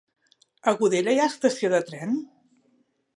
[0.71, 2.17] A Godella hi ha estació de tren?